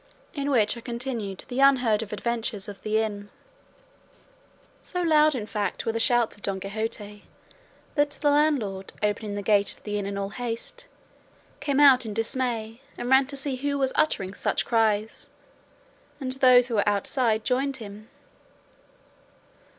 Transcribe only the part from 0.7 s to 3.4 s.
ARE CONTINUED THE UNHEARD OF ADVENTURES OF THE INN